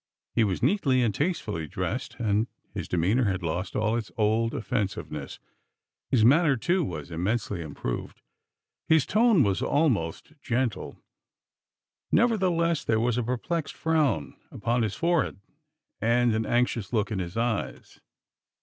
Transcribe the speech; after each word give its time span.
He 0.33 0.43
was 0.43 0.63
neatly 0.63 1.03
and 1.03 1.13
tastefully 1.13 1.67
dressed, 1.67 2.15
and 2.17 2.47
his 2.73 2.87
demeanor 2.87 3.25
had 3.25 3.43
lost 3.43 3.75
all 3.75 3.95
its 3.95 4.09
old 4.17 4.55
offensiveness. 4.55 5.37
His 6.09 6.25
manner, 6.25 6.57
too, 6.57 6.83
was 6.83 7.11
immensely 7.11 7.61
improved. 7.61 8.23
His 8.87 9.05
tone 9.05 9.43
was 9.43 9.61
almost 9.61 10.33
gentle. 10.41 10.97
Nevertheless, 12.11 12.83
there 12.83 12.99
was 12.99 13.19
a 13.19 13.21
perplexed 13.21 13.75
frown 13.75 14.35
upon 14.49 14.81
his 14.81 14.95
forehead 14.95 15.37
and 16.01 16.33
an 16.33 16.47
anxious 16.47 16.91
look 16.91 17.11
in 17.11 17.19
his 17.19 17.37
eyes. 17.37 17.99